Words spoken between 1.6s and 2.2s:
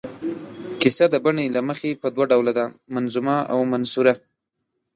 مخې په